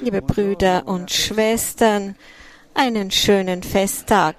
[0.00, 2.16] Liebe Brüder und Schwestern,
[2.74, 4.36] einen schönen Festtag.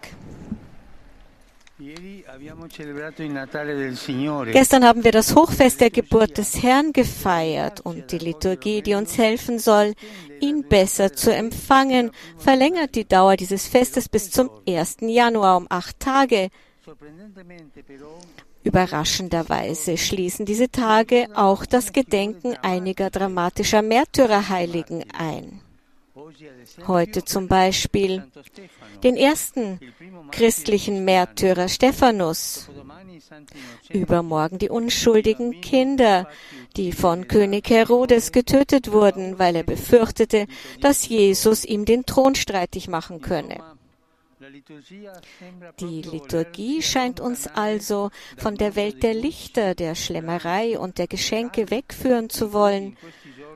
[4.51, 9.17] Gestern haben wir das Hochfest der Geburt des Herrn gefeiert und die Liturgie, die uns
[9.17, 9.93] helfen soll,
[10.39, 14.97] ihn besser zu empfangen, verlängert die Dauer dieses Festes bis zum 1.
[15.01, 16.49] Januar um acht Tage.
[18.63, 25.61] Überraschenderweise schließen diese Tage auch das Gedenken einiger dramatischer Märtyrerheiligen ein.
[26.87, 28.23] Heute zum Beispiel
[29.03, 29.79] den ersten
[30.31, 32.69] christlichen Märtyrer Stephanus,
[33.89, 36.27] übermorgen die unschuldigen Kinder,
[36.77, 40.47] die von König Herodes getötet wurden, weil er befürchtete,
[40.81, 43.57] dass Jesus ihm den Thron streitig machen könne.
[45.79, 51.71] Die Liturgie scheint uns also von der Welt der Lichter, der Schlemmerei und der Geschenke
[51.71, 52.97] wegführen zu wollen,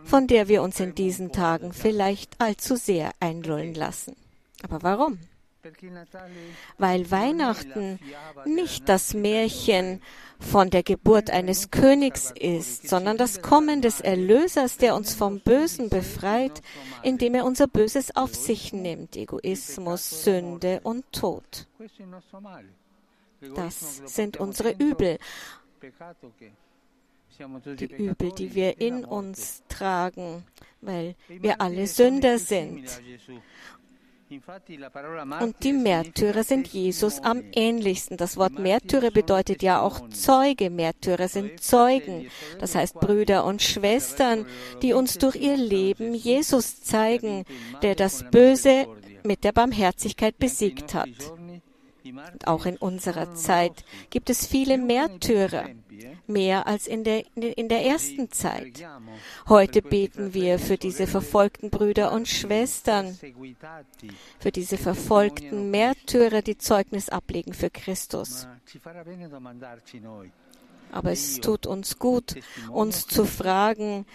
[0.03, 4.15] von der wir uns in diesen Tagen vielleicht allzu sehr einlullen lassen.
[4.63, 5.19] Aber warum?
[6.77, 7.99] Weil Weihnachten
[8.45, 10.01] nicht das Märchen
[10.39, 15.89] von der Geburt eines Königs ist, sondern das Kommen des Erlösers, der uns vom Bösen
[15.89, 16.61] befreit,
[17.03, 21.67] indem er unser Böses auf sich nimmt, Egoismus, Sünde und Tod.
[23.55, 25.17] Das sind unsere Übel,
[27.39, 30.43] die Übel, die wir in uns tragen,
[30.81, 32.89] weil wir alle Sünder sind.
[35.39, 38.17] Und die Märtyrer sind Jesus am ähnlichsten.
[38.17, 40.69] Das Wort Märtyrer bedeutet ja auch Zeuge.
[40.69, 42.29] Märtyrer sind Zeugen.
[42.59, 44.45] Das heißt Brüder und Schwestern,
[44.81, 47.45] die uns durch ihr Leben Jesus zeigen,
[47.81, 48.87] der das Böse
[49.23, 51.09] mit der Barmherzigkeit besiegt hat.
[52.03, 55.65] Und auch in unserer Zeit gibt es viele Märtyrer,
[56.27, 58.85] mehr als in der, in der ersten Zeit.
[59.47, 63.17] Heute beten wir für diese verfolgten Brüder und Schwestern,
[64.39, 68.47] für diese verfolgten Märtyrer, die Zeugnis ablegen für Christus.
[70.91, 72.35] Aber es tut uns gut,
[72.71, 74.05] uns zu fragen,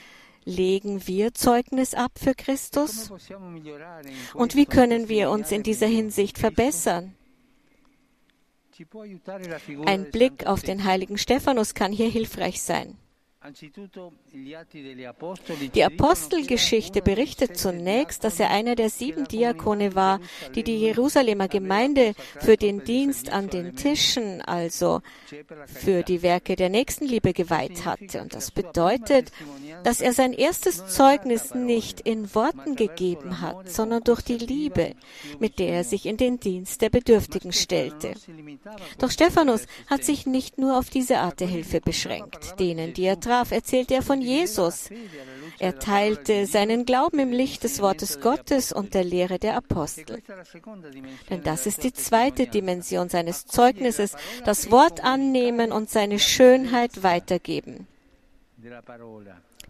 [0.45, 3.13] legen wir Zeugnis ab für Christus?
[4.35, 7.15] Und wie können wir uns in dieser Hinsicht verbessern?
[9.87, 12.97] Ein Blick auf den heiligen Stephanus kann hier hilfreich sein.
[15.75, 20.21] Die Apostelgeschichte berichtet zunächst, dass er einer der sieben Diakone war,
[20.55, 25.01] die die Jerusalemer Gemeinde für den Dienst an den Tischen, also
[25.67, 28.23] für die Werke der Nächstenliebe geweiht hatte.
[28.23, 29.33] Und das bedeutet,
[29.83, 34.95] dass er sein erstes Zeugnis nicht in Worten gegeben hat, sondern durch die Liebe,
[35.41, 38.15] mit der er sich in den Dienst der Bedürftigen stellte.
[38.99, 42.61] Doch Stephanus hat sich nicht nur auf diese Art der Hilfe beschränkt.
[42.61, 44.91] Denen, die er traf, erzählte er von Jesus.
[45.59, 50.23] Er teilte seinen Glauben im Licht des Wortes Gottes und der Lehre der Apostel.
[51.31, 57.87] Denn das ist die zweite Dimension seines Zeugnisses, das Wort annehmen und seine Schönheit weitergeben.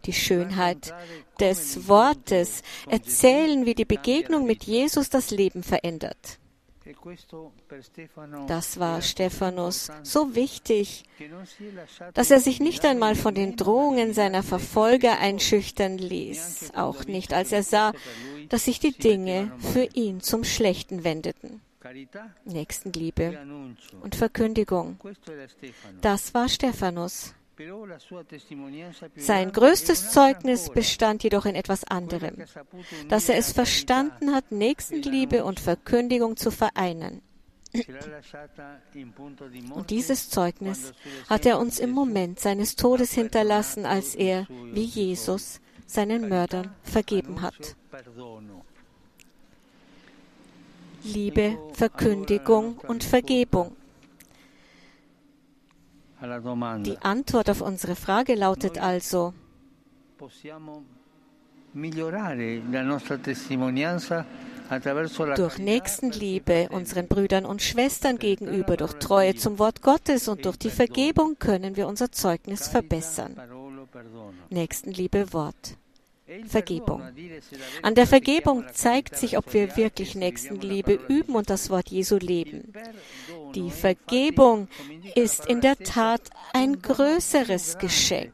[0.04, 0.92] Die Schönheit
[1.38, 6.38] des Wortes erzählen, wie die Begegnung mit Jesus das Leben verändert.
[8.47, 11.04] Das war Stephanus so wichtig,
[12.15, 17.53] dass er sich nicht einmal von den Drohungen seiner Verfolger einschüchtern ließ, auch nicht als
[17.53, 17.93] er sah,
[18.48, 21.60] dass sich die Dinge für ihn zum Schlechten wendeten.
[22.44, 23.38] Nächstenliebe
[24.03, 24.99] und Verkündigung.
[26.00, 27.34] Das war Stephanus.
[29.16, 32.36] Sein größtes Zeugnis bestand jedoch in etwas anderem,
[33.08, 37.22] dass er es verstanden hat, Nächstenliebe und Verkündigung zu vereinen.
[39.74, 40.92] Und dieses Zeugnis
[41.28, 47.40] hat er uns im Moment seines Todes hinterlassen, als er, wie Jesus, seinen Mördern vergeben
[47.40, 47.76] hat.
[51.04, 53.76] Liebe, Verkündigung und Vergebung.
[56.22, 59.34] Die Antwort auf unsere Frage lautet also,
[65.36, 70.70] durch Nächstenliebe unseren Brüdern und Schwestern gegenüber, durch Treue zum Wort Gottes und durch die
[70.70, 73.36] Vergebung können wir unser Zeugnis verbessern.
[74.48, 75.76] Nächstenliebe Wort.
[76.46, 77.02] Vergebung.
[77.82, 82.73] An der Vergebung zeigt sich, ob wir wirklich Nächstenliebe üben und das Wort Jesu leben.
[83.55, 84.69] Die Vergebung
[85.14, 88.32] ist in der Tat ein größeres Geschenk.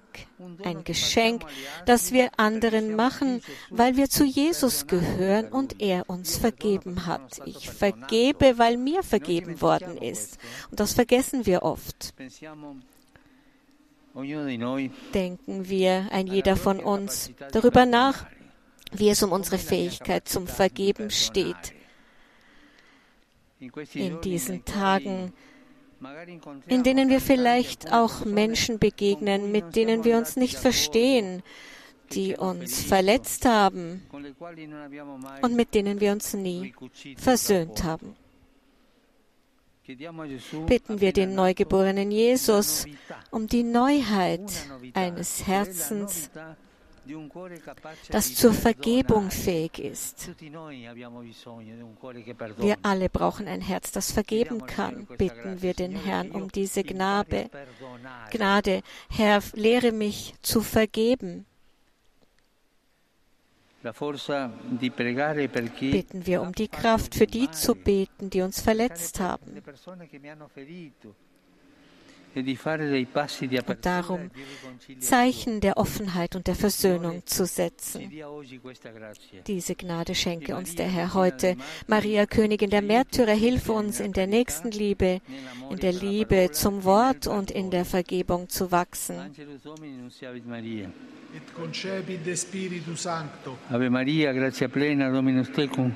[0.65, 1.45] Ein Geschenk,
[1.87, 7.41] das wir anderen machen, weil wir zu Jesus gehören und er uns vergeben hat.
[7.45, 10.39] Ich vergebe, weil mir vergeben worden ist.
[10.71, 12.15] Und das vergessen wir oft.
[15.15, 18.27] Denken wir, ein jeder von uns, darüber nach,
[18.93, 21.75] wie es um unsere Fähigkeit zum Vergeben steht.
[23.95, 25.33] In diesen Tagen,
[26.69, 31.43] in denen wir vielleicht auch Menschen begegnen, mit denen wir uns nicht verstehen,
[32.13, 34.03] die uns verletzt haben
[35.43, 36.75] und mit denen wir uns nie
[37.17, 38.17] versöhnt haben.
[40.67, 42.85] Bitten wir den neugeborenen Jesus
[43.31, 44.43] um die Neuheit
[44.93, 46.31] eines Herzens,
[48.11, 50.31] das zur Vergebung fähig ist.
[52.59, 55.07] Wir alle brauchen ein Herz, das vergeben kann.
[55.17, 57.49] Bitten wir den Herrn um diese Gnade.
[58.31, 61.47] Gnade, Herr, lehre mich zu vergeben.
[65.93, 69.63] Bitten wir um die Kraft, für die zu beten, die uns verletzt haben.
[72.39, 74.31] Und darum
[75.01, 78.11] Zeichen der Offenheit und der Versöhnung zu setzen.
[79.47, 81.57] Diese Gnade schenke uns der Herr heute.
[81.87, 85.21] Maria, Königin der Märtyrer, hilf uns in der nächsten Liebe,
[85.71, 89.17] in der Liebe zum Wort und in der Vergebung zu wachsen.
[91.35, 93.59] et concepit de Spiritu Sancto.
[93.71, 95.93] Ave Maria, gratia plena, Dominus tecum,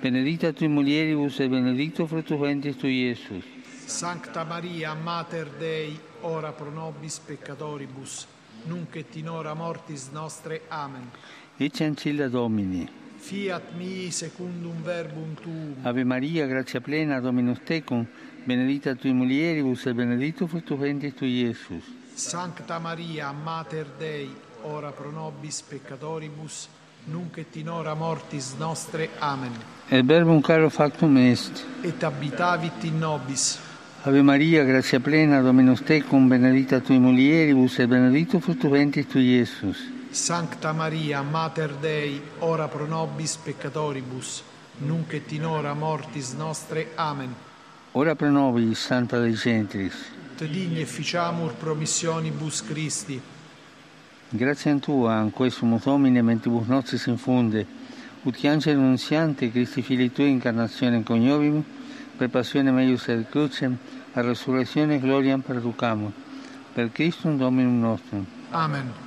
[0.00, 3.57] benedicta tui mulieribus et benedictus fructus ventris tui, Iesus.
[3.88, 8.26] Sancta Maria, Mater Dei, ora pro nobis peccatoribus,
[8.66, 10.60] nunc et in hora mortis nostre.
[10.68, 11.10] Amen.
[11.56, 12.86] Ecce ancilla Domini.
[13.16, 15.74] Fiat mi secundum verbum tuum.
[15.82, 18.06] Ave Maria, gratia plena, Dominus tecum,
[18.44, 21.82] benedicta tui mulieribus et benedictus fructus ventris tui, Iesus.
[22.12, 24.30] Sancta Maria, Mater Dei,
[24.64, 26.68] ora pro nobis peccatoribus,
[27.06, 29.08] nunc et in hora mortis nostre.
[29.18, 29.52] Amen.
[29.88, 31.64] Et verbum caro factum est.
[31.82, 33.66] Et habitavit in nobis.
[34.04, 39.90] Ave Maria, gratia plena, Dominus tecum, benedicta tui mulieribus et benedictus fructus ventris tui, Iesus.
[40.10, 44.44] Sancta Maria, Mater Dei, ora pro nobis peccatoribus,
[44.86, 46.92] nunc et in hora mortis nostre.
[46.94, 47.34] Amen.
[47.92, 49.94] Ora pro nobis, Santa Dei Gentris.
[50.36, 53.20] Te digni efficiamur promissionibus Christi.
[54.28, 57.66] Grazie a Tua, in questo Domine, mentibus nostris infunde,
[58.22, 61.64] ut angelo nunziante, Christi Fili Tui, incarnazione coniovimus,
[62.26, 63.78] passione meius et crucem,
[64.14, 66.10] a resurrezione gloriam perducamur.
[66.74, 68.26] Per Christum Dominum nostrum.
[68.50, 69.06] Amen.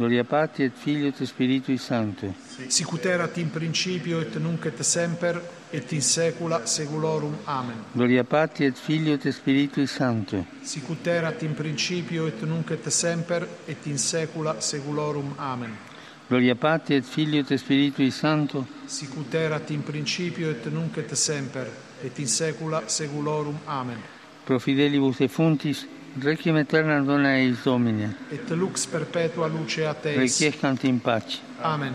[0.00, 2.32] Gloria Patri et Filio et Spiritui Sancto.
[2.68, 7.36] Sicut erat in principio et nunc et semper et in saecula saeculorum.
[7.44, 7.84] Amen.
[7.92, 10.46] Gloria Patri et Filio et Spiritui Sancto.
[10.62, 15.34] Sicut erat in principio et nunc et semper et in saecula saeculorum.
[15.36, 15.76] Amen.
[16.28, 18.66] Gloria Patri et Filio et Spiritui Sancto.
[18.86, 23.58] Sicut erat in principio et nunc et semper et in saecula saeculorum.
[23.66, 23.98] Amen.
[24.44, 25.86] Pro fidelibus defuntis,
[26.18, 28.14] requiem aeterna dona eis Domine.
[28.32, 30.18] Et lux perpetua luce a teis.
[30.18, 31.40] Requiescant in pace.
[31.62, 31.94] Amen.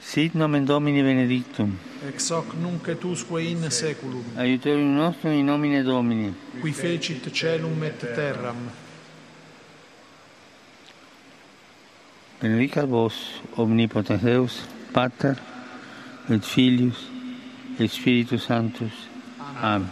[0.00, 1.76] Sit nomen Domini benedictum.
[2.08, 4.24] Ex hoc nunc et usque in saeculum.
[4.36, 6.34] Aiutorium nostrum in nomine Domini.
[6.60, 8.70] Qui fecit celum et terram.
[12.40, 13.12] Benedicat vos,
[13.56, 14.62] omnipotens Deus,
[14.94, 15.36] Pater,
[16.30, 17.09] et Filius,
[17.80, 18.92] et Spiritus Sanctus.
[19.62, 19.88] Amen.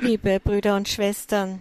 [0.00, 1.60] Liebe Brüder und Schwestern,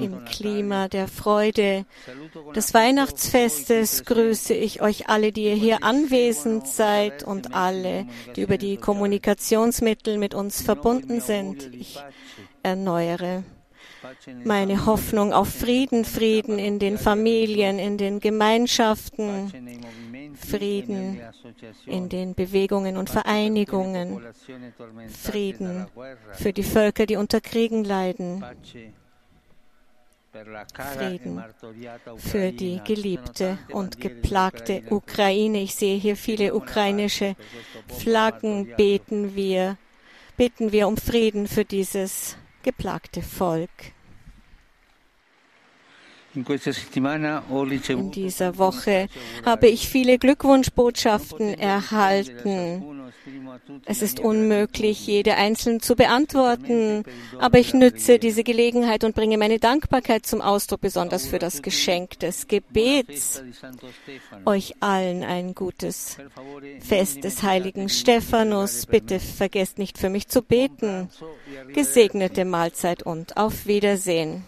[0.00, 1.84] im Klima der Freude
[2.54, 8.58] des Weihnachtsfestes grüße ich euch alle, die ihr hier anwesend seid und alle, die über
[8.58, 11.74] die Kommunikationsmittel mit uns verbunden sind.
[11.74, 11.98] Ich
[12.62, 13.44] erneuere
[14.44, 19.52] meine Hoffnung auf Frieden, Frieden in den Familien, in den Gemeinschaften,
[20.34, 21.20] Frieden
[21.86, 24.20] in den Bewegungen und Vereinigungen,
[25.08, 25.86] Frieden
[26.32, 28.44] für die Völker, die unter Kriegen leiden,
[30.96, 31.42] Frieden
[32.18, 35.62] für die geliebte und geplagte Ukraine.
[35.62, 37.36] Ich sehe hier viele ukrainische
[37.88, 38.74] Flaggen.
[38.76, 39.78] Beten wir,
[40.36, 43.95] bitten wir um Frieden für dieses geplagte Volk.
[47.88, 49.08] In dieser Woche
[49.44, 52.96] habe ich viele Glückwunschbotschaften erhalten.
[53.84, 57.04] Es ist unmöglich, jede einzeln zu beantworten,
[57.38, 62.18] aber ich nütze diese Gelegenheit und bringe meine Dankbarkeit zum Ausdruck, besonders für das Geschenk
[62.20, 63.42] des Gebets.
[64.44, 66.18] Euch allen ein gutes
[66.80, 68.86] Fest des heiligen Stephanus.
[68.86, 71.08] Bitte vergesst nicht für mich zu beten.
[71.72, 74.44] Gesegnete Mahlzeit und auf Wiedersehen.